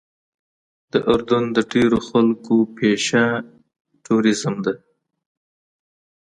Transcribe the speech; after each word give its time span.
د 0.91 0.93
اردن 1.11 1.43
د 1.55 1.57
ډېرو 1.71 1.99
خلکو 2.09 2.55
پیشه 2.77 3.25
ټوریزم 4.03 4.55
ده. 4.65 4.73